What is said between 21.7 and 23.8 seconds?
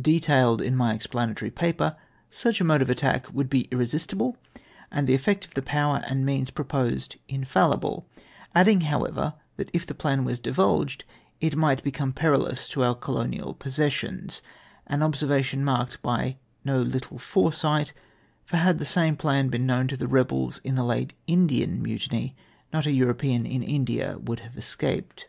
mutiny^ not a European in